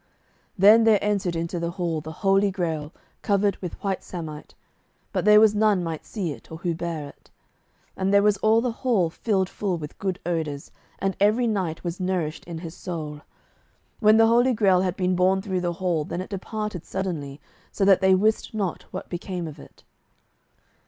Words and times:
Then 0.57 0.83
there 0.83 0.97
entered 0.99 1.35
into 1.35 1.59
the 1.59 1.69
hall 1.69 2.01
the 2.01 2.11
Holy 2.25 2.49
Grail, 2.49 2.91
covered 3.21 3.57
with 3.57 3.75
white 3.83 4.03
samite, 4.03 4.55
but 5.13 5.25
there 5.25 5.39
was 5.39 5.53
none 5.53 5.83
might 5.83 6.07
see 6.07 6.31
it, 6.31 6.51
or 6.51 6.57
who 6.57 6.73
bare 6.73 7.07
it. 7.09 7.29
And 7.95 8.11
there 8.11 8.23
was 8.23 8.37
all 8.37 8.61
the 8.61 8.71
hall 8.71 9.11
filled 9.11 9.47
full 9.47 9.77
with 9.77 9.99
good 9.99 10.17
odours, 10.25 10.71
and 10.97 11.15
every 11.19 11.45
knight 11.45 11.83
was 11.83 11.99
nourished 11.99 12.45
in 12.45 12.57
his 12.57 12.73
soul. 12.73 13.21
When 13.99 14.17
the 14.17 14.25
Holy 14.25 14.55
Grail 14.55 14.81
had 14.81 14.95
been 14.97 15.15
borne 15.15 15.39
through 15.39 15.61
the 15.61 15.73
hall, 15.73 16.03
then 16.03 16.19
it 16.19 16.31
departed 16.31 16.83
suddenly, 16.83 17.39
so 17.71 17.85
that 17.85 18.01
they 18.01 18.15
wist 18.15 18.55
not 18.55 18.85
what 18.89 19.07
became 19.07 19.47
of 19.47 19.59
it. 19.59 19.83